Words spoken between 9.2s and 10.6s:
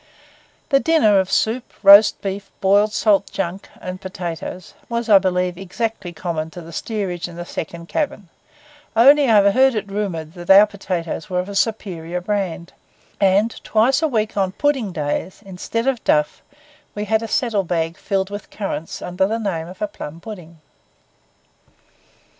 I have heard it rumoured that